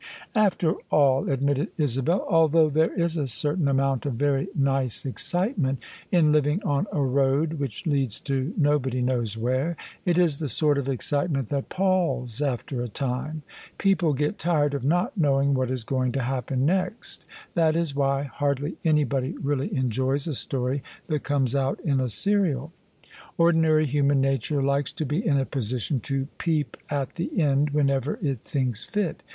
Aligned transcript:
"After 0.35 0.73
all," 0.89 1.29
admitted 1.29 1.67
Isabel," 1.77 2.25
althou^ 2.31 2.73
there 2.73 2.91
is 2.95 3.17
a 3.17 3.27
cer 3.27 3.55
tain 3.55 3.67
amount 3.67 4.07
of 4.07 4.13
very 4.15 4.47
nice 4.55 5.05
excitement 5.05 5.77
in 6.11 6.31
living 6.31 6.59
on 6.63 6.87
a 6.91 7.03
road 7.03 7.59
which 7.59 7.85
leads 7.85 8.19
to 8.21 8.51
nobody 8.57 8.99
knows 8.99 9.37
where, 9.37 9.77
it 10.03 10.17
is 10.17 10.39
the 10.39 10.49
sort 10.49 10.79
of 10.79 10.89
excite 10.89 11.29
ment 11.29 11.49
that 11.49 11.69
palls 11.69 12.41
after 12.41 12.81
a 12.81 12.87
time. 12.87 13.43
People 13.77 14.13
get 14.15 14.39
tired 14.39 14.73
of 14.73 14.83
not 14.83 15.15
know 15.19 15.39
ing 15.39 15.53
what 15.53 15.69
is 15.69 15.83
going 15.83 16.11
to 16.13 16.23
happen 16.23 16.65
next. 16.65 17.27
That 17.53 17.75
is 17.75 17.93
why 17.93 18.23
hardly 18.23 18.77
anybody 18.83 19.37
really 19.37 19.71
enjoys 19.71 20.25
a 20.25 20.33
story 20.33 20.81
that 21.09 21.21
comes 21.21 21.55
out 21.55 21.79
in 21.81 21.99
a 21.99 22.09
serial: 22.09 22.73
ordinary 23.37 23.85
himian 23.85 24.17
nature 24.17 24.63
likes 24.63 24.91
to 24.93 25.05
be 25.05 25.23
in 25.23 25.37
a 25.37 25.45
position 25.45 25.99
to 25.99 26.25
peep 26.39 26.75
at 26.89 27.13
the 27.13 27.39
end 27.39 27.69
whenever 27.69 28.17
it 28.23 28.39
thinks 28.39 28.83
fit. 28.83 29.21